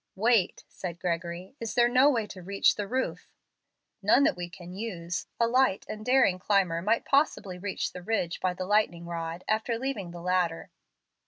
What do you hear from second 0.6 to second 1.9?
said Gregory. "Is there